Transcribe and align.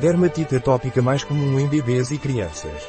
Dermatite 0.00 0.56
atópica 0.56 1.02
mais 1.02 1.22
comum 1.22 1.60
em 1.60 1.68
bebês 1.68 2.10
e 2.10 2.16
crianças. 2.16 2.88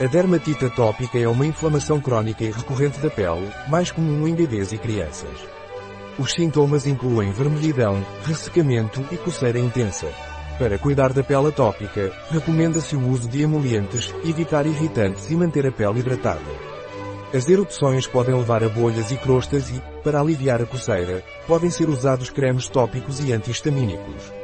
A 0.00 0.06
dermatite 0.06 0.64
atópica 0.64 1.18
é 1.18 1.26
uma 1.26 1.44
inflamação 1.44 2.00
crónica 2.00 2.44
e 2.44 2.52
recorrente 2.52 3.00
da 3.00 3.10
pele, 3.10 3.50
mais 3.68 3.90
comum 3.90 4.26
em 4.28 4.32
bebês 4.32 4.70
e 4.72 4.78
crianças. 4.78 5.44
Os 6.16 6.30
sintomas 6.32 6.86
incluem 6.86 7.32
vermelhidão, 7.32 8.00
ressecamento 8.24 9.04
e 9.10 9.16
coceira 9.16 9.58
intensa. 9.58 10.06
Para 10.56 10.78
cuidar 10.78 11.12
da 11.12 11.24
pele 11.24 11.48
atópica, 11.48 12.12
recomenda-se 12.30 12.94
o 12.94 13.08
uso 13.08 13.28
de 13.28 13.42
emolientes, 13.42 14.14
evitar 14.24 14.66
irritantes 14.66 15.28
e 15.32 15.34
manter 15.34 15.66
a 15.66 15.72
pele 15.72 15.98
hidratada. 15.98 16.40
As 17.34 17.48
erupções 17.48 18.06
podem 18.06 18.36
levar 18.36 18.62
a 18.62 18.68
bolhas 18.68 19.10
e 19.10 19.16
crostas 19.16 19.68
e, 19.68 19.82
para 20.04 20.20
aliviar 20.20 20.62
a 20.62 20.66
coceira, 20.66 21.24
podem 21.46 21.70
ser 21.70 21.88
usados 21.88 22.30
cremes 22.30 22.68
tópicos 22.68 23.18
e 23.18 23.32
antihistamínicos. 23.32 24.37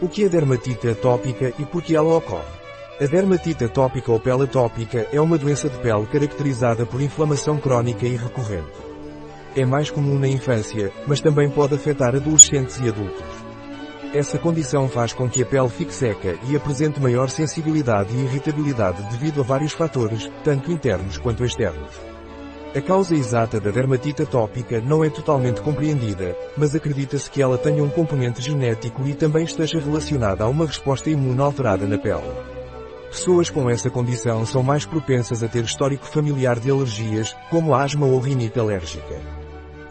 O 0.00 0.08
que 0.08 0.24
é 0.24 0.28
dermatite 0.28 0.88
atópica 0.88 1.54
e 1.58 1.64
por 1.64 1.82
que 1.82 1.96
ela 1.96 2.18
ocorre? 2.18 2.44
A 3.00 3.06
dermatite 3.06 3.64
atópica 3.64 4.12
ou 4.12 4.20
pele 4.20 4.42
atópica 4.42 5.06
é 5.10 5.18
uma 5.18 5.38
doença 5.38 5.70
de 5.70 5.78
pele 5.78 6.04
caracterizada 6.06 6.84
por 6.84 7.00
inflamação 7.00 7.56
crónica 7.56 8.06
e 8.06 8.14
recorrente. 8.14 8.76
É 9.56 9.64
mais 9.64 9.90
comum 9.90 10.18
na 10.18 10.28
infância, 10.28 10.92
mas 11.06 11.22
também 11.22 11.48
pode 11.48 11.74
afetar 11.74 12.14
adolescentes 12.14 12.78
e 12.78 12.88
adultos. 12.88 13.24
Essa 14.12 14.38
condição 14.38 14.86
faz 14.86 15.14
com 15.14 15.30
que 15.30 15.42
a 15.42 15.46
pele 15.46 15.70
fique 15.70 15.94
seca 15.94 16.38
e 16.46 16.54
apresente 16.54 17.00
maior 17.00 17.30
sensibilidade 17.30 18.14
e 18.14 18.24
irritabilidade 18.24 19.02
devido 19.10 19.40
a 19.40 19.44
vários 19.44 19.72
fatores, 19.72 20.30
tanto 20.44 20.70
internos 20.70 21.16
quanto 21.16 21.42
externos. 21.42 22.15
A 22.76 22.80
causa 22.82 23.14
exata 23.14 23.58
da 23.58 23.70
dermatite 23.70 24.22
atópica 24.22 24.82
não 24.82 25.02
é 25.02 25.08
totalmente 25.08 25.62
compreendida, 25.62 26.36
mas 26.58 26.74
acredita-se 26.74 27.30
que 27.30 27.40
ela 27.40 27.56
tenha 27.56 27.82
um 27.82 27.88
componente 27.88 28.42
genético 28.42 29.08
e 29.08 29.14
também 29.14 29.44
esteja 29.44 29.80
relacionada 29.80 30.44
a 30.44 30.48
uma 30.48 30.66
resposta 30.66 31.08
imune 31.08 31.40
alterada 31.40 31.86
na 31.86 31.96
pele. 31.96 32.30
Pessoas 33.08 33.48
com 33.48 33.70
essa 33.70 33.88
condição 33.88 34.44
são 34.44 34.62
mais 34.62 34.84
propensas 34.84 35.42
a 35.42 35.48
ter 35.48 35.64
histórico 35.64 36.04
familiar 36.04 36.60
de 36.60 36.70
alergias, 36.70 37.34
como 37.48 37.74
asma 37.74 38.04
ou 38.04 38.18
rinite 38.18 38.60
alérgica. 38.60 39.22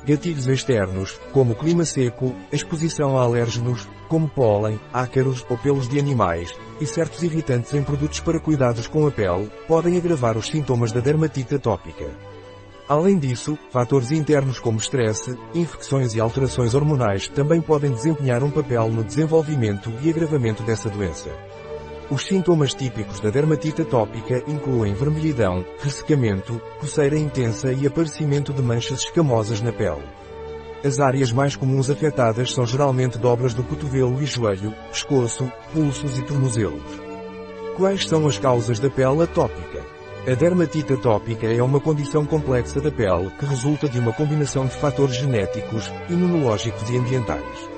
Gatilhos 0.06 0.46
externos, 0.46 1.20
como 1.32 1.56
clima 1.56 1.86
seco, 1.86 2.36
exposição 2.52 3.18
a 3.18 3.24
alérgenos, 3.24 3.88
como 4.08 4.30
pólen, 4.30 4.80
ácaros 4.94 5.44
ou 5.50 5.58
pelos 5.58 5.90
de 5.90 5.98
animais, 5.98 6.54
e 6.80 6.86
certos 6.86 7.24
irritantes 7.24 7.74
em 7.74 7.82
produtos 7.82 8.20
para 8.20 8.40
cuidados 8.40 8.86
com 8.86 9.08
a 9.08 9.12
pele, 9.12 9.50
podem 9.68 9.98
agravar 9.98 10.38
os 10.38 10.46
sintomas 10.46 10.92
da 10.92 11.00
dermatite 11.00 11.56
atópica. 11.56 12.35
Além 12.88 13.18
disso, 13.18 13.58
fatores 13.72 14.12
internos 14.12 14.60
como 14.60 14.78
estresse, 14.78 15.36
infecções 15.56 16.14
e 16.14 16.20
alterações 16.20 16.76
hormonais 16.76 17.28
também 17.28 17.60
podem 17.60 17.92
desempenhar 17.92 18.44
um 18.44 18.52
papel 18.52 18.90
no 18.90 19.04
desenvolvimento 19.04 19.92
e 20.04 20.10
agravamento 20.10 20.62
dessa 20.62 20.88
doença. 20.88 21.32
Os 22.12 22.24
sintomas 22.24 22.76
típicos 22.76 23.20
da 23.20 23.32
dermatite 23.32 23.82
atópica 23.82 24.44
incluem 24.48 24.94
vermelhidão, 24.94 25.66
ressecamento, 25.80 26.62
coceira 26.80 27.18
intensa 27.18 27.74
e 27.74 27.88
aparecimento 27.88 28.54
de 28.54 28.62
manchas 28.62 29.00
escamosas 29.00 29.62
na 29.62 29.72
pele. 29.72 30.04
As 30.84 31.00
áreas 31.00 31.32
mais 31.32 31.56
comuns 31.56 31.90
afetadas 31.90 32.54
são 32.54 32.68
geralmente 32.68 33.18
dobras 33.18 33.56
do 33.56 33.64
cotovelo 33.64 34.22
e 34.22 34.28
joelho, 34.28 34.72
pescoço, 34.92 35.52
pulsos 35.74 36.20
e 36.20 36.22
tornozelos. 36.22 37.02
Quais 37.76 38.06
são 38.06 38.28
as 38.28 38.38
causas 38.38 38.78
da 38.78 38.92
pele 38.92 39.24
atópica? 39.24 39.95
A 40.28 40.34
dermatite 40.34 40.92
atópica 40.92 41.46
é 41.46 41.62
uma 41.62 41.80
condição 41.80 42.26
complexa 42.26 42.82
da 42.82 42.90
pele 42.90 43.30
que 43.38 43.46
resulta 43.46 43.88
de 43.88 44.00
uma 44.00 44.12
combinação 44.12 44.66
de 44.66 44.74
fatores 44.74 45.18
genéticos, 45.18 45.94
imunológicos 46.10 46.90
e 46.90 46.98
ambientais. 46.98 47.70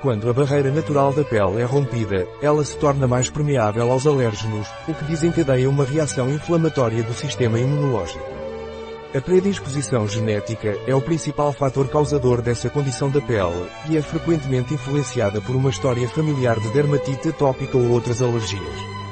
Quando 0.00 0.30
a 0.30 0.32
barreira 0.32 0.70
natural 0.70 1.12
da 1.12 1.22
pele 1.22 1.60
é 1.60 1.64
rompida, 1.64 2.26
ela 2.40 2.64
se 2.64 2.74
torna 2.78 3.06
mais 3.06 3.28
permeável 3.28 3.92
aos 3.92 4.06
alérgenos, 4.06 4.66
o 4.88 4.94
que 4.94 5.04
desencadeia 5.04 5.68
uma 5.68 5.84
reação 5.84 6.30
inflamatória 6.30 7.02
do 7.02 7.12
sistema 7.12 7.60
imunológico. 7.60 8.24
A 9.14 9.20
predisposição 9.20 10.08
genética 10.08 10.78
é 10.86 10.94
o 10.94 11.02
principal 11.02 11.52
fator 11.52 11.86
causador 11.88 12.40
dessa 12.40 12.70
condição 12.70 13.10
da 13.10 13.20
pele 13.20 13.68
e 13.90 13.98
é 13.98 14.00
frequentemente 14.00 14.72
influenciada 14.72 15.38
por 15.42 15.54
uma 15.54 15.68
história 15.68 16.08
familiar 16.08 16.58
de 16.58 16.72
dermatite 16.72 17.28
atópica 17.28 17.76
ou 17.76 17.90
outras 17.90 18.22
alergias. 18.22 19.03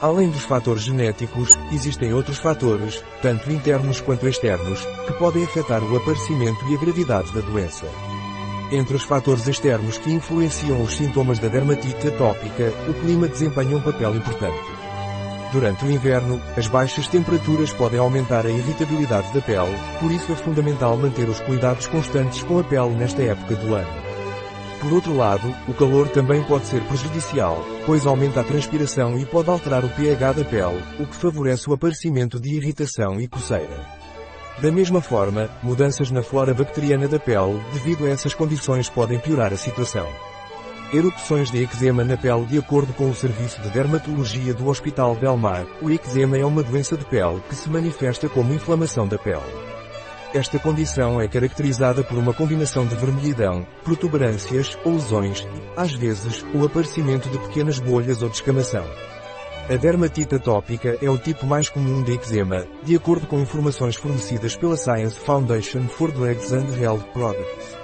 Além 0.00 0.28
dos 0.28 0.42
fatores 0.42 0.82
genéticos, 0.82 1.58
existem 1.72 2.12
outros 2.12 2.38
fatores, 2.38 3.02
tanto 3.22 3.50
internos 3.50 4.00
quanto 4.00 4.28
externos, 4.28 4.86
que 5.06 5.12
podem 5.14 5.42
afetar 5.42 5.82
o 5.82 5.96
aparecimento 5.96 6.62
e 6.68 6.74
a 6.74 6.78
gravidade 6.78 7.32
da 7.32 7.40
doença. 7.40 7.86
Entre 8.70 8.94
os 8.94 9.04
fatores 9.04 9.46
externos 9.46 9.96
que 9.96 10.12
influenciam 10.12 10.82
os 10.82 10.96
sintomas 10.96 11.38
da 11.38 11.48
dermatite 11.48 12.08
atópica, 12.08 12.72
o 12.88 12.94
clima 12.94 13.26
desempenha 13.26 13.76
um 13.76 13.80
papel 13.80 14.16
importante. 14.16 14.58
Durante 15.50 15.86
o 15.86 15.90
inverno, 15.90 16.42
as 16.56 16.66
baixas 16.66 17.06
temperaturas 17.08 17.72
podem 17.72 17.98
aumentar 17.98 18.44
a 18.44 18.50
irritabilidade 18.50 19.32
da 19.32 19.40
pele, 19.40 19.78
por 19.98 20.10
isso 20.10 20.30
é 20.30 20.36
fundamental 20.36 20.96
manter 20.98 21.26
os 21.26 21.40
cuidados 21.40 21.86
constantes 21.86 22.42
com 22.42 22.58
a 22.58 22.64
pele 22.64 22.94
nesta 22.96 23.22
época 23.22 23.54
do 23.54 23.74
ano. 23.74 24.05
Por 24.80 24.92
outro 24.92 25.16
lado, 25.16 25.54
o 25.66 25.74
calor 25.74 26.08
também 26.08 26.42
pode 26.44 26.66
ser 26.66 26.82
prejudicial, 26.82 27.64
pois 27.86 28.06
aumenta 28.06 28.40
a 28.40 28.44
transpiração 28.44 29.18
e 29.18 29.24
pode 29.24 29.48
alterar 29.48 29.84
o 29.84 29.88
pH 29.88 30.32
da 30.32 30.44
pele, 30.44 30.82
o 31.00 31.06
que 31.06 31.16
favorece 31.16 31.68
o 31.68 31.72
aparecimento 31.72 32.38
de 32.38 32.54
irritação 32.54 33.20
e 33.20 33.26
coceira. 33.26 33.80
Da 34.60 34.70
mesma 34.70 35.00
forma, 35.00 35.50
mudanças 35.62 36.10
na 36.10 36.22
flora 36.22 36.54
bacteriana 36.54 37.08
da 37.08 37.18
pele 37.18 37.60
devido 37.72 38.06
a 38.06 38.10
essas 38.10 38.34
condições 38.34 38.88
podem 38.88 39.18
piorar 39.18 39.52
a 39.52 39.56
situação. 39.56 40.06
Erupções 40.92 41.50
de 41.50 41.62
eczema 41.64 42.04
na 42.04 42.16
pele 42.16 42.46
De 42.46 42.58
acordo 42.58 42.92
com 42.92 43.10
o 43.10 43.14
Serviço 43.14 43.60
de 43.60 43.70
Dermatologia 43.70 44.54
do 44.54 44.68
Hospital 44.68 45.14
Belmar, 45.16 45.66
o 45.82 45.90
eczema 45.90 46.38
é 46.38 46.44
uma 46.44 46.62
doença 46.62 46.96
de 46.96 47.04
pele 47.06 47.42
que 47.48 47.56
se 47.56 47.68
manifesta 47.68 48.28
como 48.28 48.54
inflamação 48.54 49.08
da 49.08 49.18
pele. 49.18 49.75
Esta 50.34 50.58
condição 50.58 51.20
é 51.20 51.28
caracterizada 51.28 52.02
por 52.02 52.18
uma 52.18 52.34
combinação 52.34 52.86
de 52.86 52.94
vermelhidão, 52.96 53.66
protuberâncias 53.84 54.76
lesões 54.84 55.40
e, 55.40 55.80
às 55.80 55.92
vezes, 55.92 56.44
o 56.54 56.64
aparecimento 56.64 57.28
de 57.28 57.38
pequenas 57.38 57.78
bolhas 57.78 58.22
ou 58.22 58.28
descamação. 58.28 58.84
A 59.68 59.76
dermatite 59.76 60.34
atópica 60.34 60.96
é 61.00 61.08
o 61.08 61.18
tipo 61.18 61.46
mais 61.46 61.68
comum 61.68 62.02
de 62.02 62.12
eczema, 62.12 62.66
de 62.82 62.94
acordo 62.94 63.26
com 63.26 63.40
informações 63.40 63.96
fornecidas 63.96 64.54
pela 64.54 64.76
Science 64.76 65.18
Foundation 65.18 65.88
for 65.88 66.12
Drugs 66.12 66.52
and 66.52 66.66
Health 66.80 67.04
Products. 67.12 67.76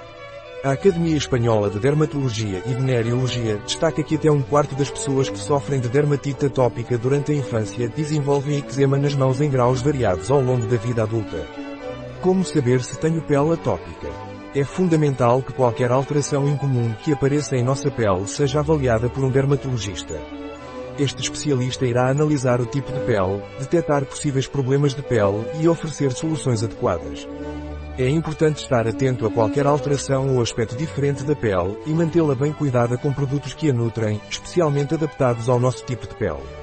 A 0.63 0.71
Academia 0.71 1.17
Espanhola 1.17 1.69
de 1.69 1.79
Dermatologia 1.79 2.61
e 2.65 2.73
Venereologia 2.73 3.57
destaca 3.57 4.01
que 4.01 4.15
até 4.15 4.31
um 4.31 4.41
quarto 4.41 4.75
das 4.75 4.89
pessoas 4.89 5.29
que 5.29 5.37
sofrem 5.37 5.81
de 5.81 5.89
dermatite 5.89 6.45
atópica 6.45 6.97
durante 6.97 7.33
a 7.33 7.35
infância 7.35 7.89
desenvolvem 7.89 8.59
eczema 8.59 8.97
nas 8.97 9.13
mãos 9.13 9.41
em 9.41 9.49
graus 9.49 9.81
variados 9.81 10.31
ao 10.31 10.39
longo 10.39 10.65
da 10.67 10.77
vida 10.77 11.03
adulta. 11.03 11.72
Como 12.23 12.41
saber 12.45 12.81
se 12.81 12.97
tenho 12.97 13.21
pele 13.21 13.51
atópica? 13.51 14.07
É 14.55 14.63
fundamental 14.63 15.41
que 15.41 15.51
qualquer 15.51 15.91
alteração 15.91 16.47
incomum 16.47 16.93
que 17.03 17.11
apareça 17.11 17.57
em 17.57 17.61
nossa 17.61 17.91
pele 17.91 18.25
seja 18.27 18.61
avaliada 18.61 19.09
por 19.09 19.25
um 19.25 19.29
dermatologista. 19.29 20.17
Este 20.97 21.21
especialista 21.21 21.85
irá 21.85 22.09
analisar 22.09 22.61
o 22.61 22.65
tipo 22.65 22.93
de 22.93 22.99
pele, 23.01 23.43
detectar 23.59 24.05
possíveis 24.05 24.47
problemas 24.47 24.93
de 24.93 25.01
pele 25.01 25.45
e 25.59 25.67
oferecer 25.67 26.13
soluções 26.13 26.63
adequadas. 26.63 27.27
É 27.97 28.07
importante 28.07 28.61
estar 28.61 28.87
atento 28.87 29.27
a 29.27 29.29
qualquer 29.29 29.67
alteração 29.67 30.33
ou 30.33 30.41
aspecto 30.41 30.77
diferente 30.77 31.25
da 31.25 31.35
pele 31.35 31.77
e 31.85 31.89
mantê-la 31.89 32.35
bem 32.35 32.53
cuidada 32.53 32.97
com 32.97 33.11
produtos 33.11 33.53
que 33.53 33.69
a 33.69 33.73
nutrem, 33.73 34.21
especialmente 34.29 34.93
adaptados 34.93 35.49
ao 35.49 35.59
nosso 35.59 35.83
tipo 35.83 36.07
de 36.07 36.15
pele. 36.15 36.62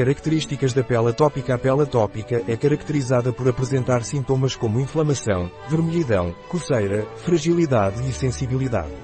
Características 0.00 0.72
da 0.72 0.82
pele 0.82 1.10
atópica 1.10 1.54
A 1.54 1.58
pele 1.58 1.82
atópica 1.82 2.42
é 2.48 2.56
caracterizada 2.56 3.34
por 3.34 3.46
apresentar 3.46 4.02
sintomas 4.02 4.56
como 4.56 4.80
inflamação, 4.80 5.52
vermelhidão, 5.68 6.34
coceira, 6.48 7.06
fragilidade 7.16 8.08
e 8.08 8.10
sensibilidade. 8.10 8.94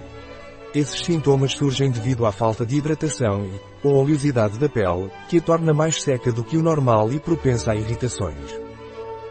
Esses 0.75 1.05
sintomas 1.05 1.53
surgem 1.53 1.91
devido 1.91 2.25
à 2.25 2.33
falta 2.33 2.65
de 2.65 2.77
hidratação 2.77 3.45
e, 3.45 3.87
ou 3.87 3.95
oleosidade 3.97 4.59
da 4.59 4.71
pele, 4.71 5.11
que 5.29 5.37
a 5.37 5.41
torna 5.43 5.75
mais 5.75 6.03
seca 6.03 6.33
do 6.33 6.43
que 6.43 6.57
o 6.57 6.63
normal 6.63 7.13
e 7.13 7.21
propensa 7.21 7.73
a 7.73 7.77
irritações. 7.77 8.59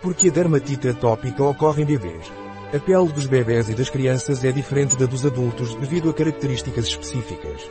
Porque 0.04 0.28
a 0.28 0.31
dermatite 0.31 0.90
atópica 0.90 1.44
ocorre 1.44 1.81
em 1.81 1.88
bebês. 1.88 2.31
A 2.72 2.80
pele 2.80 3.12
dos 3.12 3.25
bebés 3.25 3.69
e 3.69 3.74
das 3.74 3.90
crianças 3.90 4.45
é 4.45 4.51
diferente 4.51 4.95
da 4.95 5.07
dos 5.07 5.25
adultos 5.25 5.74
devido 5.74 6.12
a 6.12 6.13
características 6.13 6.86
específicas. 6.86 7.68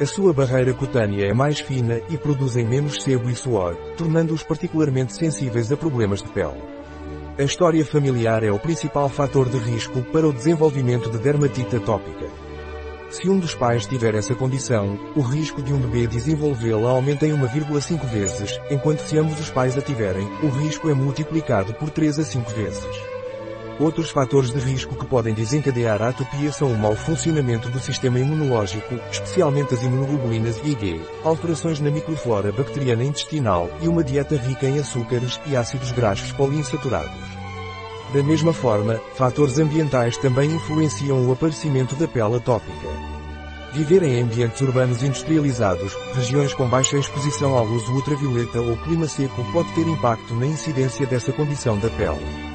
A 0.00 0.06
sua 0.06 0.32
barreira 0.32 0.74
cutânea 0.74 1.26
é 1.26 1.32
mais 1.32 1.60
fina 1.60 2.00
e 2.10 2.18
produzem 2.18 2.66
menos 2.66 3.00
sebo 3.00 3.30
e 3.30 3.36
suor, 3.36 3.76
tornando-os 3.96 4.42
particularmente 4.42 5.12
sensíveis 5.12 5.70
a 5.70 5.76
problemas 5.76 6.20
de 6.20 6.28
pele. 6.30 6.60
A 7.38 7.44
história 7.44 7.84
familiar 7.84 8.42
é 8.42 8.50
o 8.50 8.58
principal 8.58 9.08
fator 9.08 9.48
de 9.48 9.56
risco 9.56 10.02
para 10.02 10.26
o 10.26 10.32
desenvolvimento 10.32 11.08
de 11.10 11.18
dermatite 11.18 11.76
atópica. 11.76 12.26
Se 13.08 13.28
um 13.28 13.38
dos 13.38 13.54
pais 13.54 13.86
tiver 13.86 14.16
essa 14.16 14.34
condição, 14.34 14.98
o 15.14 15.20
risco 15.20 15.62
de 15.62 15.72
um 15.72 15.78
bebê 15.78 16.08
desenvolvê-la 16.08 16.90
aumenta 16.90 17.24
em 17.24 17.32
1,5 17.32 18.04
vezes, 18.08 18.60
enquanto 18.68 18.98
se 18.98 19.16
ambos 19.16 19.38
os 19.38 19.50
pais 19.50 19.78
a 19.78 19.80
tiverem, 19.80 20.26
o 20.42 20.48
risco 20.48 20.90
é 20.90 20.94
multiplicado 20.94 21.72
por 21.74 21.88
3 21.90 22.18
a 22.18 22.24
5 22.24 22.50
vezes. 22.50 23.13
Outros 23.78 24.10
fatores 24.10 24.52
de 24.52 24.58
risco 24.58 24.94
que 24.94 25.04
podem 25.04 25.34
desencadear 25.34 26.00
a 26.00 26.10
atopia 26.10 26.52
são 26.52 26.70
o 26.70 26.78
mau 26.78 26.94
funcionamento 26.94 27.68
do 27.68 27.80
sistema 27.80 28.20
imunológico, 28.20 28.94
especialmente 29.10 29.74
as 29.74 29.82
imunoglobulinas 29.82 30.58
IgG, 30.58 31.00
alterações 31.24 31.80
na 31.80 31.90
microflora 31.90 32.52
bacteriana 32.52 33.02
intestinal 33.02 33.68
e 33.80 33.88
uma 33.88 34.04
dieta 34.04 34.36
rica 34.36 34.66
em 34.66 34.78
açúcares 34.78 35.40
e 35.46 35.56
ácidos 35.56 35.90
graxos 35.90 36.30
poliinsaturados. 36.32 37.34
Da 38.12 38.22
mesma 38.22 38.52
forma, 38.52 39.00
fatores 39.16 39.58
ambientais 39.58 40.16
também 40.18 40.52
influenciam 40.52 41.26
o 41.26 41.32
aparecimento 41.32 41.96
da 41.96 42.06
pele 42.06 42.36
atópica. 42.36 42.88
Viver 43.72 44.04
em 44.04 44.22
ambientes 44.22 44.60
urbanos 44.60 45.02
industrializados, 45.02 45.92
regiões 46.14 46.54
com 46.54 46.68
baixa 46.68 46.96
exposição 46.96 47.58
à 47.58 47.62
luz 47.62 47.88
ultravioleta 47.88 48.60
ou 48.60 48.76
clima 48.76 49.08
seco 49.08 49.44
pode 49.52 49.72
ter 49.74 49.88
impacto 49.88 50.32
na 50.36 50.46
incidência 50.46 51.04
dessa 51.06 51.32
condição 51.32 51.76
da 51.76 51.90
pele. 51.90 52.53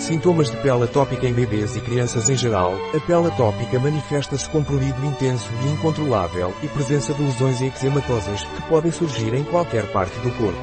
Sintomas 0.00 0.50
de 0.50 0.56
pele 0.56 0.84
atópica 0.84 1.28
em 1.28 1.32
bebês 1.34 1.76
e 1.76 1.80
crianças 1.80 2.30
em 2.30 2.36
geral. 2.36 2.72
A 2.96 3.00
pele 3.00 3.26
atópica 3.26 3.78
manifesta-se 3.78 4.48
com 4.48 4.64
prurido 4.64 5.04
intenso 5.04 5.46
e 5.62 5.68
incontrolável 5.68 6.54
e 6.62 6.68
presença 6.68 7.12
de 7.12 7.22
lesões 7.22 7.60
eczematosas 7.60 8.42
que 8.42 8.62
podem 8.62 8.90
surgir 8.90 9.34
em 9.34 9.44
qualquer 9.44 9.86
parte 9.92 10.18
do 10.20 10.30
corpo. 10.38 10.58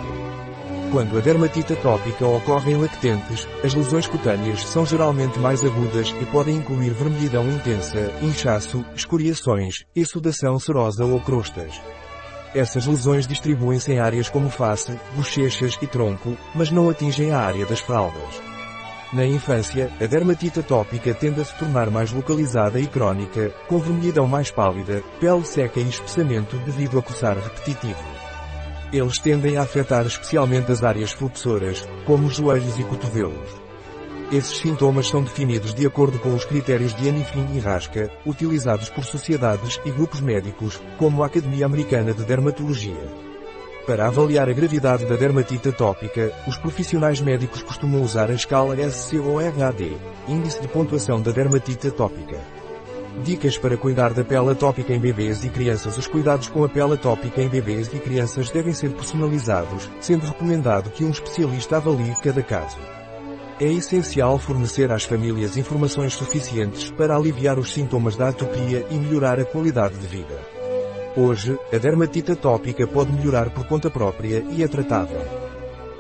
Quando 0.92 1.18
a 1.18 1.22
dermatite 1.22 1.74
atópica 1.74 2.26
ocorre 2.26 2.72
em 2.72 2.78
lactentes, 2.78 3.48
as 3.64 3.76
lesões 3.76 4.08
cutâneas 4.08 4.66
são 4.66 4.86
geralmente 4.88 5.38
mais 5.38 5.64
agudas 5.64 6.16
e 6.20 6.26
podem 6.26 6.56
incluir 6.56 6.90
vermelhidão 6.90 7.48
intensa, 7.48 8.12
inchaço, 8.24 8.84
escoriações, 8.96 9.86
exudação 9.96 10.58
serosa 10.58 11.06
ou 11.06 11.22
crostas. 11.22 11.80
Essas 12.56 12.88
lesões 12.88 13.28
distribuem-se 13.28 13.92
em 13.92 14.00
áreas 14.00 14.30
como 14.30 14.50
face, 14.50 14.98
bochechas 15.16 15.78
e 15.80 15.86
tronco, 15.86 16.36
mas 16.56 16.72
não 16.72 16.90
atingem 16.90 17.32
a 17.32 17.40
área 17.40 17.68
das 17.68 17.80
fraldas. 17.80 18.57
Na 19.14 19.26
infância, 19.26 19.90
a 20.02 20.06
dermatite 20.06 20.60
atópica 20.60 21.14
tende 21.14 21.40
a 21.40 21.46
se 21.46 21.56
tornar 21.56 21.90
mais 21.90 22.12
localizada 22.12 22.78
e 22.78 22.88
crónica, 22.88 23.54
com 23.68 23.80
vermelhidão 23.80 24.28
mais 24.28 24.52
pálida, 24.52 25.02
pele 25.20 25.46
seca 25.46 25.80
e 25.80 25.88
espessamento 25.88 26.58
devido 26.58 27.00
a 27.00 27.02
coçar 27.02 27.38
repetitivo. 27.38 28.04
Eles 28.92 29.18
tendem 29.18 29.56
a 29.56 29.62
afetar 29.62 30.06
especialmente 30.06 30.72
as 30.74 30.84
áreas 30.84 31.14
flexoras, 31.14 31.88
como 32.06 32.28
os 32.28 32.36
joelhos 32.36 32.78
e 32.78 32.84
cotovelos. 32.84 33.50
Esses 34.30 34.58
sintomas 34.58 35.08
são 35.08 35.24
definidos 35.24 35.74
de 35.74 35.88
acordo 35.88 36.20
com 36.20 36.36
os 36.36 36.44
critérios 36.44 36.94
de 36.94 37.08
Anifin 37.08 37.48
e 37.54 37.60
Rasca, 37.60 38.12
utilizados 38.26 38.90
por 38.90 39.06
sociedades 39.06 39.80
e 39.86 39.92
grupos 39.92 40.20
médicos, 40.20 40.82
como 40.98 41.24
a 41.24 41.28
Academia 41.28 41.66
Americana 41.66 42.14
de 42.14 42.26
Dermatologia. 42.26 43.27
Para 43.88 44.08
avaliar 44.08 44.50
a 44.50 44.54
gravidade 44.54 45.06
da 45.06 45.16
dermatite 45.16 45.70
atópica, 45.70 46.34
os 46.46 46.58
profissionais 46.58 47.22
médicos 47.22 47.64
costumam 47.64 48.02
usar 48.02 48.30
a 48.30 48.34
escala 48.34 48.76
SCORAD, 48.92 49.96
Índice 50.28 50.60
de 50.60 50.68
Pontuação 50.68 51.22
da 51.22 51.32
Dermatite 51.32 51.88
Atópica. 51.88 52.38
Dicas 53.24 53.58
para 53.58 53.78
cuidar 53.78 54.14
da 54.14 54.26
pele 54.26 54.52
atópica 54.52 54.94
em 54.94 55.00
bebês 55.00 55.44
e 55.46 55.50
crianças 55.50 55.98
Os 55.98 56.06
cuidados 56.06 56.50
com 56.50 56.66
a 56.66 56.70
pele 56.70 56.96
atópica 56.96 57.42
em 57.42 57.48
bebês 57.48 57.88
e 57.94 57.98
crianças 57.98 58.50
devem 58.50 58.74
ser 58.74 58.90
personalizados, 58.90 59.90
sendo 60.02 60.26
recomendado 60.26 60.90
que 60.90 61.06
um 61.06 61.10
especialista 61.10 61.78
avalie 61.78 62.14
cada 62.22 62.44
caso. 62.44 62.78
É 63.58 63.72
essencial 63.72 64.38
fornecer 64.38 64.92
às 64.92 65.06
famílias 65.06 65.56
informações 65.56 66.14
suficientes 66.14 66.92
para 66.92 67.16
aliviar 67.16 67.58
os 67.58 67.72
sintomas 67.72 68.18
da 68.18 68.28
atopia 68.28 68.86
e 68.92 68.96
melhorar 68.96 69.40
a 69.40 69.46
qualidade 69.46 69.96
de 69.96 70.08
vida. 70.08 70.57
Hoje, 71.20 71.58
a 71.74 71.78
dermatite 71.80 72.34
atópica 72.34 72.86
pode 72.86 73.12
melhorar 73.12 73.50
por 73.50 73.66
conta 73.66 73.90
própria 73.90 74.46
e 74.52 74.62
é 74.62 74.68
tratável. 74.68 75.20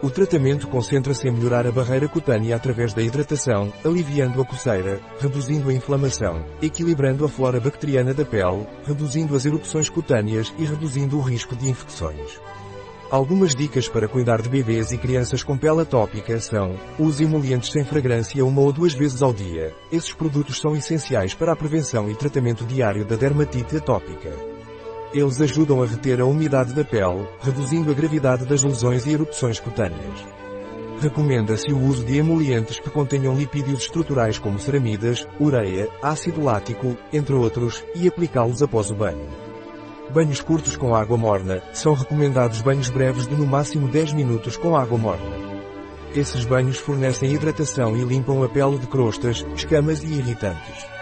O 0.03 0.11
tratamento 0.11 0.67
concentra-se 0.67 1.27
em 1.27 1.31
melhorar 1.31 1.65
a 1.65 1.71
barreira 1.71 2.07
cutânea 2.07 2.55
através 2.55 2.93
da 2.93 3.01
hidratação, 3.01 3.73
aliviando 3.83 4.39
a 4.39 4.45
coceira, 4.45 4.99
reduzindo 5.19 5.69
a 5.69 5.73
inflamação, 5.73 6.45
equilibrando 6.61 7.25
a 7.25 7.27
flora 7.27 7.59
bacteriana 7.59 8.13
da 8.13 8.23
pele, 8.23 8.67
reduzindo 8.85 9.35
as 9.35 9.43
erupções 9.43 9.89
cutâneas 9.89 10.53
e 10.55 10.65
reduzindo 10.65 11.17
o 11.17 11.21
risco 11.21 11.55
de 11.55 11.67
infecções. 11.67 12.39
Algumas 13.09 13.55
dicas 13.55 13.89
para 13.89 14.07
cuidar 14.07 14.39
de 14.43 14.49
bebês 14.49 14.91
e 14.91 14.99
crianças 14.99 15.41
com 15.41 15.57
pele 15.57 15.81
atópica 15.81 16.39
são: 16.39 16.75
use 16.99 17.23
emolientes 17.23 17.71
sem 17.71 17.83
fragrância 17.83 18.45
uma 18.45 18.61
ou 18.61 18.71
duas 18.71 18.93
vezes 18.93 19.23
ao 19.23 19.33
dia. 19.33 19.73
Esses 19.91 20.13
produtos 20.13 20.59
são 20.59 20.75
essenciais 20.75 21.33
para 21.33 21.53
a 21.53 21.55
prevenção 21.55 22.07
e 22.07 22.13
tratamento 22.13 22.63
diário 22.65 23.03
da 23.03 23.15
dermatite 23.15 23.77
atópica. 23.77 24.56
Eles 25.13 25.39
ajudam 25.39 25.81
a 25.81 25.85
reter 25.85 26.19
a 26.19 26.25
umidade 26.25 26.73
da 26.73 26.83
pele, 26.83 27.27
reduzindo 27.41 27.89
a 27.89 27.93
gravidade 27.93 28.45
das 28.45 28.63
lesões 28.63 29.05
e 29.05 29.13
erupções 29.13 29.59
cutâneas. 29.59 30.25
Recomenda-se 30.99 31.71
o 31.71 31.79
uso 31.79 32.03
de 32.03 32.17
emolientes 32.17 32.79
que 32.79 32.89
contenham 32.89 33.35
lipídios 33.35 33.83
estruturais 33.83 34.37
como 34.37 34.59
ceramidas, 34.59 35.27
ureia, 35.39 35.87
ácido 36.01 36.43
lático, 36.43 36.97
entre 37.13 37.35
outros, 37.35 37.83
e 37.95 38.07
aplicá-los 38.07 38.61
após 38.61 38.89
o 38.91 38.95
banho. 38.95 39.27
Banhos 40.13 40.41
curtos 40.41 40.75
com 40.75 40.95
água 40.95 41.17
morna, 41.17 41.61
são 41.73 41.93
recomendados 41.93 42.61
banhos 42.61 42.89
breves 42.89 43.27
de 43.27 43.35
no 43.35 43.45
máximo 43.45 43.87
10 43.87 44.13
minutos 44.13 44.57
com 44.57 44.75
água 44.75 44.97
morna. 44.97 45.37
Esses 46.15 46.45
banhos 46.45 46.77
fornecem 46.77 47.31
hidratação 47.31 47.95
e 47.95 48.03
limpam 48.03 48.43
a 48.43 48.49
pele 48.49 48.77
de 48.77 48.87
crostas, 48.87 49.45
escamas 49.55 50.03
e 50.03 50.07
irritantes. 50.07 50.96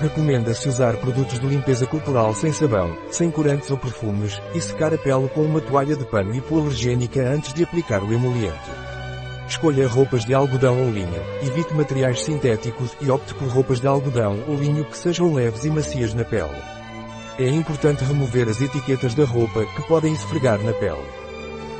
Recomenda-se 0.00 0.68
usar 0.68 0.96
produtos 0.96 1.38
de 1.38 1.46
limpeza 1.46 1.86
corporal 1.86 2.34
sem 2.34 2.52
sabão, 2.52 2.96
sem 3.10 3.30
corantes 3.30 3.70
ou 3.70 3.78
perfumes, 3.78 4.40
e 4.54 4.60
secar 4.60 4.92
a 4.92 4.98
pele 4.98 5.28
com 5.28 5.42
uma 5.42 5.60
toalha 5.60 5.94
de 5.96 6.04
pano 6.04 6.34
hipoalergênica 6.34 7.22
antes 7.28 7.54
de 7.54 7.62
aplicar 7.62 8.02
o 8.02 8.12
emoliente. 8.12 8.84
Escolha 9.48 9.86
roupas 9.86 10.24
de 10.24 10.34
algodão 10.34 10.80
ou 10.80 10.90
linho, 10.90 11.22
evite 11.42 11.72
materiais 11.74 12.22
sintéticos 12.22 12.96
e 13.00 13.10
opte 13.10 13.34
por 13.34 13.46
roupas 13.48 13.78
de 13.78 13.86
algodão 13.86 14.42
ou 14.48 14.56
linho 14.56 14.84
que 14.84 14.98
sejam 14.98 15.32
leves 15.32 15.64
e 15.64 15.70
macias 15.70 16.12
na 16.12 16.24
pele. 16.24 16.50
É 17.38 17.48
importante 17.48 18.04
remover 18.04 18.48
as 18.48 18.60
etiquetas 18.60 19.14
da 19.14 19.24
roupa 19.24 19.64
que 19.64 19.82
podem 19.82 20.12
esfregar 20.12 20.58
na 20.60 20.72
pele. 20.72 21.04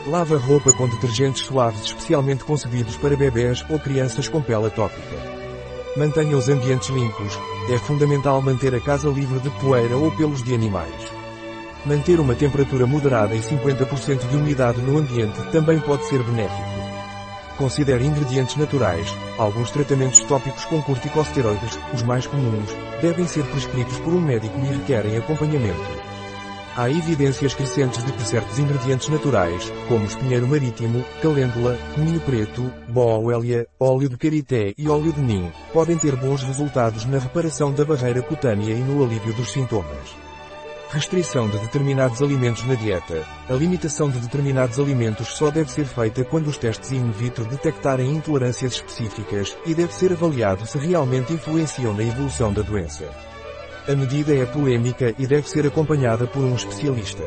Lava 0.07 0.37
roupa 0.37 0.73
com 0.73 0.89
detergentes 0.89 1.47
suaves 1.47 1.85
especialmente 1.85 2.45
concebidos 2.45 2.97
para 2.97 3.17
bebés 3.17 3.65
ou 3.71 3.79
crianças 3.79 4.29
com 4.29 4.43
pele 4.43 4.67
atópica. 4.67 5.17
Mantenha 5.97 6.37
os 6.37 6.49
ambientes 6.49 6.89
limpos. 6.91 7.39
É 7.67 7.79
fundamental 7.79 8.43
manter 8.43 8.75
a 8.75 8.81
casa 8.81 9.09
livre 9.09 9.41
de 9.41 9.49
poeira 9.49 9.97
ou 9.97 10.11
pelos 10.11 10.43
de 10.43 10.55
animais. 10.55 10.93
Manter 11.87 12.21
uma 12.21 12.35
temperatura 12.35 12.87
moderada 12.87 13.35
e 13.35 13.41
50% 13.41 14.29
de 14.29 14.37
umidade 14.37 14.83
no 14.83 14.99
ambiente 14.99 15.41
também 15.51 15.81
pode 15.81 16.05
ser 16.05 16.23
benéfico. 16.23 16.63
Considere 17.57 18.05
ingredientes 18.05 18.57
naturais. 18.57 19.07
Alguns 19.39 19.71
tratamentos 19.71 20.21
tópicos 20.21 20.67
com 20.67 20.83
corticosteroides, 20.83 21.79
os 21.95 22.03
mais 22.03 22.27
comuns, 22.27 22.69
devem 23.01 23.27
ser 23.27 23.45
prescritos 23.45 23.99
por 24.01 24.13
um 24.13 24.21
médico 24.21 24.59
e 24.59 24.77
requerem 24.77 25.17
acompanhamento. 25.17 26.14
Há 26.77 26.91
evidências 26.91 27.55
crescentes 27.55 28.05
de 28.05 28.11
que 28.11 28.27
certos 28.27 28.59
ingredientes 28.59 29.09
naturais, 29.09 29.73
como 29.87 30.05
espinheiro 30.07 30.49
marítimo, 30.49 31.05
calêndula, 31.23 31.79
cominho 31.95 32.19
preto, 32.19 32.69
boélia, 32.89 33.65
óleo 33.79 34.09
de 34.09 34.17
karité 34.17 34.75
e 34.77 34.89
óleo 34.89 35.13
de 35.13 35.21
nim, 35.21 35.53
podem 35.73 35.97
ter 35.97 36.17
bons 36.17 36.43
resultados 36.43 37.05
na 37.05 37.19
reparação 37.19 37.73
da 37.73 37.85
barreira 37.85 38.21
cutânea 38.23 38.73
e 38.73 38.81
no 38.81 39.05
alívio 39.05 39.33
dos 39.35 39.53
sintomas. 39.53 40.17
Restrição 40.91 41.49
de 41.49 41.59
determinados 41.59 42.21
alimentos 42.21 42.67
na 42.67 42.75
dieta. 42.75 43.25
A 43.49 43.53
limitação 43.53 44.11
de 44.11 44.19
determinados 44.19 44.81
alimentos 44.81 45.29
só 45.29 45.53
deve 45.53 45.71
ser 45.71 45.85
feita 45.85 46.25
quando 46.25 46.49
os 46.49 46.59
testes 46.59 46.91
in 46.91 47.09
vitro 47.13 47.45
detectarem 47.45 48.11
intolerâncias 48.11 48.75
específicas 48.75 49.57
e 49.65 49.75
deve 49.75 49.95
ser 49.95 50.11
avaliado 50.11 50.67
se 50.67 50.77
realmente 50.79 51.33
influenciam 51.33 51.95
na 51.95 52.03
evolução 52.03 52.53
da 52.53 52.63
doença. 52.63 53.09
A 53.87 53.95
medida 53.95 54.35
é 54.35 54.47
polêmica 54.47 55.15
e 55.19 55.27
deve 55.27 55.47
ser 55.47 55.67
acompanhada 55.67 56.27
por 56.27 56.43
um 56.43 56.55
especialista. 56.55 57.23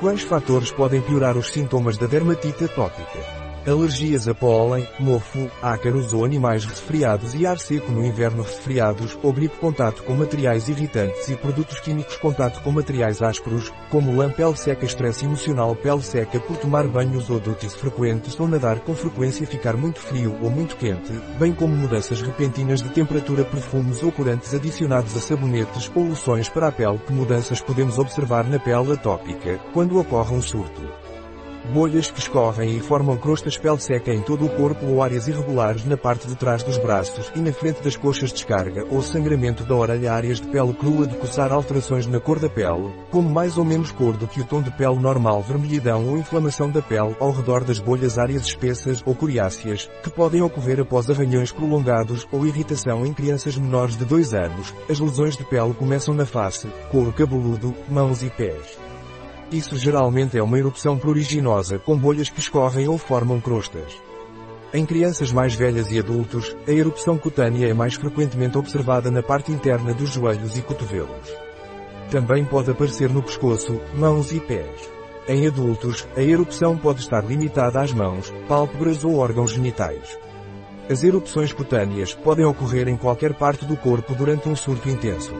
Quais 0.00 0.22
fatores 0.22 0.72
podem 0.72 1.00
piorar 1.00 1.36
os 1.36 1.52
sintomas 1.52 1.96
da 1.96 2.06
dermatite 2.06 2.64
atópica? 2.64 3.41
Alergias 3.64 4.26
a 4.26 4.34
pólen, 4.34 4.88
mofo, 4.98 5.48
ácaros 5.62 6.12
ou 6.12 6.24
animais 6.24 6.64
resfriados 6.64 7.32
e 7.32 7.46
ar 7.46 7.60
seco 7.60 7.92
no 7.92 8.04
inverno 8.04 8.42
resfriados, 8.42 9.16
ou 9.22 9.32
gripe 9.32 9.56
contato 9.58 10.02
com 10.02 10.14
materiais 10.14 10.68
irritantes 10.68 11.28
e 11.28 11.36
produtos 11.36 11.78
químicos 11.78 12.16
contato 12.16 12.60
com 12.60 12.72
materiais 12.72 13.22
ásperos, 13.22 13.72
como 13.88 14.16
lã 14.16 14.28
pele 14.28 14.56
seca 14.56 14.84
estresse 14.84 15.26
emocional 15.26 15.76
pele 15.76 16.02
seca 16.02 16.40
por 16.40 16.56
tomar 16.56 16.88
banhos 16.88 17.30
ou 17.30 17.38
duties 17.38 17.76
frequentes 17.76 18.38
ou 18.40 18.48
nadar 18.48 18.80
com 18.80 18.96
frequência 18.96 19.46
ficar 19.46 19.76
muito 19.76 20.00
frio 20.00 20.36
ou 20.42 20.50
muito 20.50 20.76
quente, 20.76 21.12
bem 21.38 21.52
como 21.52 21.76
mudanças 21.76 22.20
repentinas 22.20 22.82
de 22.82 22.88
temperatura 22.88 23.44
perfumes 23.44 24.02
ou 24.02 24.10
corantes 24.10 24.52
adicionados 24.52 25.16
a 25.16 25.20
sabonetes 25.20 25.88
ou 25.94 26.02
loções 26.02 26.48
para 26.48 26.66
a 26.66 26.72
pele 26.72 26.98
que 26.98 27.12
mudanças 27.12 27.60
podemos 27.60 27.96
observar 27.96 28.44
na 28.44 28.58
pele 28.58 28.92
atópica, 28.92 29.60
quando 29.72 30.00
ocorre 30.00 30.34
um 30.34 30.42
surto. 30.42 31.11
Bolhas 31.70 32.10
que 32.10 32.18
escorrem 32.18 32.76
e 32.76 32.80
formam 32.80 33.16
crostas 33.16 33.56
pele 33.56 33.78
seca 33.78 34.12
em 34.12 34.20
todo 34.20 34.44
o 34.44 34.48
corpo 34.48 34.84
ou 34.84 35.02
áreas 35.02 35.28
irregulares 35.28 35.84
na 35.84 35.96
parte 35.96 36.26
de 36.26 36.34
trás 36.34 36.62
dos 36.62 36.76
braços 36.76 37.32
e 37.36 37.38
na 37.38 37.52
frente 37.52 37.82
das 37.82 37.96
coxas 37.96 38.32
descarga 38.32 38.84
ou 38.90 39.00
sangramento 39.00 39.62
da 39.64 39.74
orelha 39.74 40.12
áreas 40.12 40.40
de 40.40 40.48
pele 40.48 40.74
crua 40.74 41.06
de 41.06 41.16
coçar 41.16 41.52
alterações 41.52 42.06
na 42.06 42.18
cor 42.18 42.38
da 42.38 42.48
pele, 42.48 42.92
como 43.10 43.30
mais 43.30 43.56
ou 43.56 43.64
menos 43.64 43.92
cor 43.92 44.16
do 44.16 44.26
que 44.26 44.40
o 44.40 44.44
tom 44.44 44.60
de 44.60 44.70
pele 44.72 44.98
normal 44.98 45.40
vermelhidão 45.40 46.08
ou 46.08 46.18
inflamação 46.18 46.68
da 46.68 46.82
pele 46.82 47.16
ao 47.20 47.30
redor 47.30 47.62
das 47.64 47.78
bolhas 47.78 48.18
áreas 48.18 48.42
espessas 48.42 49.02
ou 49.06 49.14
coriáceas, 49.14 49.88
que 50.02 50.10
podem 50.10 50.42
ocorrer 50.42 50.80
após 50.80 51.08
arranhões 51.08 51.52
prolongados 51.52 52.26
ou 52.32 52.44
irritação 52.44 53.06
em 53.06 53.14
crianças 53.14 53.56
menores 53.56 53.96
de 53.96 54.04
2 54.04 54.34
anos. 54.34 54.74
As 54.90 54.98
lesões 54.98 55.36
de 55.36 55.44
pele 55.44 55.74
começam 55.74 56.12
na 56.12 56.26
face, 56.26 56.66
couro 56.90 57.12
cabeludo, 57.12 57.74
mãos 57.88 58.22
e 58.22 58.30
pés. 58.30 58.91
Isso 59.52 59.76
geralmente 59.76 60.38
é 60.38 60.42
uma 60.42 60.58
erupção 60.58 60.96
pruriginosa 60.96 61.78
com 61.78 61.94
bolhas 61.94 62.30
que 62.30 62.40
escorrem 62.40 62.88
ou 62.88 62.96
formam 62.96 63.38
crostas. 63.38 64.00
Em 64.72 64.86
crianças 64.86 65.30
mais 65.30 65.54
velhas 65.54 65.92
e 65.92 65.98
adultos, 65.98 66.56
a 66.66 66.70
erupção 66.70 67.18
cutânea 67.18 67.68
é 67.68 67.74
mais 67.74 67.92
frequentemente 67.92 68.56
observada 68.56 69.10
na 69.10 69.22
parte 69.22 69.52
interna 69.52 69.92
dos 69.92 70.08
joelhos 70.08 70.56
e 70.56 70.62
cotovelos. 70.62 71.30
Também 72.10 72.46
pode 72.46 72.70
aparecer 72.70 73.10
no 73.10 73.22
pescoço, 73.22 73.78
mãos 73.94 74.32
e 74.32 74.40
pés. 74.40 74.88
Em 75.28 75.46
adultos, 75.46 76.08
a 76.16 76.22
erupção 76.22 76.78
pode 76.78 77.00
estar 77.00 77.22
limitada 77.22 77.78
às 77.78 77.92
mãos, 77.92 78.32
pálpebras 78.48 79.04
ou 79.04 79.16
órgãos 79.16 79.50
genitais. 79.50 80.18
As 80.88 81.04
erupções 81.04 81.52
cutâneas 81.52 82.14
podem 82.14 82.46
ocorrer 82.46 82.88
em 82.88 82.96
qualquer 82.96 83.34
parte 83.34 83.66
do 83.66 83.76
corpo 83.76 84.14
durante 84.14 84.48
um 84.48 84.56
surto 84.56 84.88
intenso. 84.88 85.34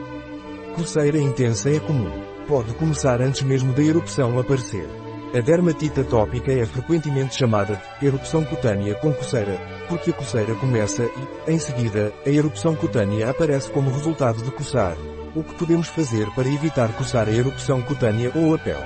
Coceira 0.76 1.18
intensa 1.18 1.70
é 1.70 1.80
comum 1.80 2.31
pode 2.52 2.74
começar 2.74 3.22
antes 3.22 3.40
mesmo 3.40 3.72
da 3.72 3.82
erupção 3.82 4.38
aparecer. 4.38 4.86
A 5.34 5.40
dermatite 5.40 6.00
atópica 6.00 6.52
é 6.52 6.66
frequentemente 6.66 7.34
chamada 7.34 7.80
de 7.98 8.06
erupção 8.06 8.44
cutânea 8.44 8.94
com 8.96 9.10
coceira, 9.10 9.58
porque 9.88 10.10
a 10.10 10.12
coceira 10.12 10.54
começa 10.56 11.02
e, 11.46 11.50
em 11.50 11.58
seguida, 11.58 12.12
a 12.26 12.28
erupção 12.28 12.76
cutânea 12.76 13.30
aparece 13.30 13.70
como 13.70 13.90
resultado 13.90 14.42
de 14.42 14.50
coçar. 14.50 14.98
O 15.34 15.42
que 15.42 15.54
podemos 15.54 15.88
fazer 15.88 16.30
para 16.34 16.46
evitar 16.46 16.92
coçar 16.92 17.26
a 17.26 17.32
erupção 17.32 17.80
cutânea 17.80 18.30
ou 18.34 18.54
a 18.54 18.58
pele? 18.58 18.84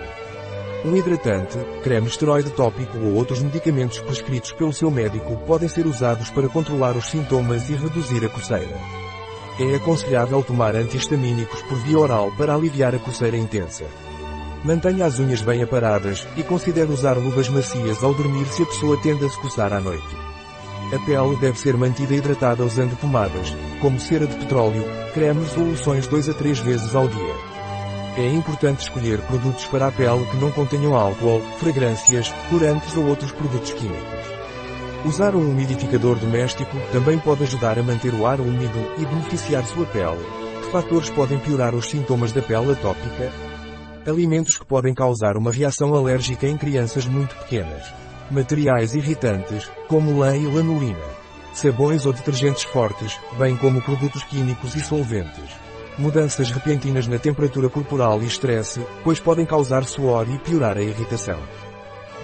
Um 0.84 0.96
hidratante, 0.96 1.58
creme 1.82 2.06
esteroide 2.06 2.50
tópico 2.50 2.96
ou 2.98 3.14
outros 3.14 3.42
medicamentos 3.42 3.98
prescritos 3.98 4.52
pelo 4.52 4.72
seu 4.72 4.92
médico 4.92 5.38
podem 5.38 5.68
ser 5.68 5.86
usados 5.86 6.30
para 6.30 6.48
controlar 6.48 6.96
os 6.96 7.06
sintomas 7.10 7.68
e 7.68 7.74
reduzir 7.74 8.24
a 8.24 8.28
coceira. 8.28 9.05
É 9.58 9.74
aconselhável 9.74 10.42
tomar 10.42 10.76
antihistamínicos 10.76 11.62
por 11.62 11.78
via 11.78 11.98
oral 11.98 12.30
para 12.36 12.54
aliviar 12.54 12.94
a 12.94 12.98
coceira 12.98 13.38
intensa. 13.38 13.84
Mantenha 14.62 15.06
as 15.06 15.18
unhas 15.18 15.40
bem 15.40 15.62
aparadas 15.62 16.26
e 16.36 16.42
considere 16.42 16.92
usar 16.92 17.16
luvas 17.16 17.48
macias 17.48 18.04
ao 18.04 18.12
dormir 18.12 18.46
se 18.48 18.64
a 18.64 18.66
pessoa 18.66 19.00
tende 19.00 19.24
a 19.24 19.28
se 19.30 19.40
coçar 19.40 19.72
à 19.72 19.80
noite. 19.80 20.14
A 20.92 20.98
pele 21.06 21.36
deve 21.40 21.58
ser 21.58 21.74
mantida 21.74 22.14
hidratada 22.14 22.64
usando 22.64 22.96
pomadas, 23.00 23.56
como 23.80 23.98
cera 23.98 24.26
de 24.26 24.36
petróleo, 24.36 24.84
cremes 25.14 25.56
ou 25.56 25.64
loções 25.64 26.06
2 26.06 26.28
a 26.28 26.34
3 26.34 26.58
vezes 26.58 26.94
ao 26.94 27.08
dia. 27.08 27.34
É 28.18 28.28
importante 28.28 28.82
escolher 28.82 29.20
produtos 29.22 29.64
para 29.66 29.88
a 29.88 29.92
pele 29.92 30.26
que 30.26 30.36
não 30.36 30.50
contenham 30.52 30.94
álcool, 30.94 31.40
fragrâncias, 31.58 32.32
corantes 32.50 32.94
ou 32.94 33.06
outros 33.06 33.32
produtos 33.32 33.72
químicos. 33.72 34.35
Usar 35.04 35.36
um 35.36 35.50
umidificador 35.50 36.16
doméstico 36.16 36.76
também 36.90 37.18
pode 37.18 37.44
ajudar 37.44 37.78
a 37.78 37.82
manter 37.82 38.12
o 38.14 38.26
ar 38.26 38.40
úmido 38.40 38.78
e 38.98 39.04
beneficiar 39.04 39.64
sua 39.64 39.86
pele. 39.86 40.24
Que 40.62 40.70
fatores 40.72 41.10
podem 41.10 41.38
piorar 41.38 41.74
os 41.74 41.88
sintomas 41.88 42.32
da 42.32 42.42
pele 42.42 42.72
atópica? 42.72 43.30
Alimentos 44.06 44.56
que 44.56 44.64
podem 44.64 44.94
causar 44.94 45.36
uma 45.36 45.52
reação 45.52 45.94
alérgica 45.94 46.46
em 46.48 46.56
crianças 46.56 47.06
muito 47.06 47.36
pequenas. 47.36 47.84
Materiais 48.30 48.94
irritantes, 48.94 49.70
como 49.86 50.18
lã 50.18 50.36
e 50.36 50.46
lanolina. 50.46 51.04
Sabões 51.54 52.04
ou 52.04 52.12
detergentes 52.12 52.64
fortes, 52.64 53.18
bem 53.38 53.56
como 53.56 53.80
produtos 53.80 54.24
químicos 54.24 54.74
e 54.74 54.80
solventes. 54.80 55.50
Mudanças 55.98 56.50
repentinas 56.50 57.06
na 57.06 57.18
temperatura 57.18 57.68
corporal 57.68 58.22
e 58.22 58.26
estresse, 58.26 58.84
pois 59.04 59.20
podem 59.20 59.46
causar 59.46 59.84
suor 59.84 60.26
e 60.28 60.38
piorar 60.38 60.76
a 60.76 60.82
irritação. 60.82 61.38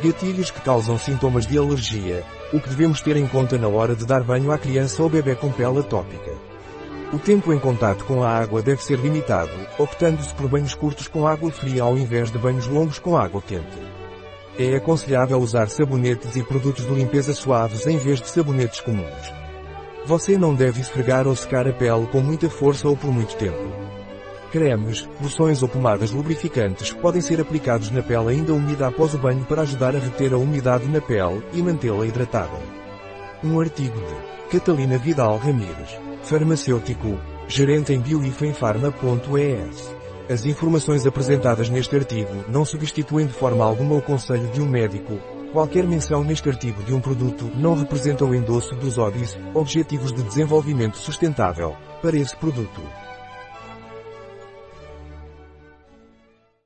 Gatilhos 0.01 0.51
que 0.51 0.61
causam 0.61 0.99
sintomas 0.99 1.47
de 1.47 1.59
alergia, 1.59 2.25
o 2.53 2.61
que 2.61 2.69
devemos 2.69 3.01
ter 3.01 3.17
em 3.17 3.27
conta 3.27 3.59
na 3.59 3.69
hora 3.69 3.95
de 3.95 4.07
dar 4.07 4.23
banho 4.23 4.51
à 4.51 4.59
criança 4.59 5.03
ou 5.03 5.09
bebê 5.09 5.35
com 5.35 5.51
pele 5.53 5.81
atópica. 5.81 6.33
O 7.13 7.19
tempo 7.19 7.53
em 7.53 7.59
contato 7.59 8.05
com 8.05 8.23
a 8.23 8.31
água 8.31 8.63
deve 8.63 8.83
ser 8.83 8.99
limitado, 8.99 9.53
optando-se 9.79 10.33
por 10.35 10.49
banhos 10.49 10.75
curtos 10.75 11.09
com 11.09 11.27
água 11.27 11.51
fria 11.51 11.83
ao 11.83 11.99
invés 11.99 12.33
de 12.33 12.39
banhos 12.39 12.67
longos 12.67 12.99
com 12.99 13.17
água 13.17 13.43
quente. 13.43 13.79
É 14.59 14.75
aconselhável 14.77 15.39
usar 15.39 15.69
sabonetes 15.69 16.37
e 16.37 16.43
produtos 16.43 16.87
de 16.87 16.95
limpeza 16.95 17.35
suaves 17.35 17.87
em 17.87 17.99
vez 17.99 18.21
de 18.21 18.29
sabonetes 18.29 18.81
comuns. 18.81 19.33
Você 20.07 20.37
não 20.37 20.55
deve 20.55 20.81
esfregar 20.81 21.29
ou 21.29 21.37
secar 21.37 21.69
a 21.69 21.73
pele 21.73 22.07
com 22.07 22.21
muita 22.21 22.49
força 22.51 22.89
ou 22.89 22.97
por 22.97 23.13
muito 23.13 23.37
tempo. 23.37 23.92
Cremes, 24.52 25.09
loções 25.18 25.62
ou 25.62 25.68
pomadas 25.68 26.11
lubrificantes 26.11 26.92
podem 26.92 27.23
ser 27.23 27.40
aplicados 27.40 27.90
na 27.90 28.02
pele 28.02 28.28
ainda 28.28 28.52
úmida 28.52 28.87
após 28.87 29.14
o 29.14 29.18
banho 29.18 29.42
para 29.47 29.62
ajudar 29.62 29.97
a 29.97 29.99
reter 29.99 30.35
a 30.35 30.37
umidade 30.37 30.87
na 30.88 31.00
pele 31.00 31.42
e 31.54 31.62
mantê-la 31.62 32.06
hidratada. 32.06 32.59
Um 33.42 33.59
artigo 33.59 33.99
de 33.99 34.50
Catalina 34.50 34.99
Vidal 34.99 35.38
Ramírez, 35.38 35.99
farmacêutico, 36.23 37.18
gerente 37.49 37.94
em 37.94 38.00
bioifenfarma.es. 38.00 39.97
As 40.30 40.44
informações 40.44 41.06
apresentadas 41.06 41.71
neste 41.71 41.97
artigo 41.97 42.44
não 42.47 42.66
substituem 42.66 43.26
de 43.26 43.32
forma 43.32 43.64
alguma 43.64 43.97
o 43.97 44.02
conselho 44.02 44.49
de 44.49 44.61
um 44.61 44.68
médico. 44.68 45.18
Qualquer 45.50 45.87
menção 45.87 46.23
neste 46.23 46.50
artigo 46.50 46.82
de 46.82 46.92
um 46.92 47.00
produto 47.00 47.50
não 47.56 47.75
representa 47.75 48.26
o 48.26 48.35
endosso 48.35 48.75
dos 48.76 48.99
ODIs, 48.99 49.38
Objetivos 49.54 50.12
de 50.12 50.23
Desenvolvimento 50.23 50.99
Sustentável, 50.99 51.75
para 52.02 52.18
esse 52.18 52.37
produto. 52.37 53.01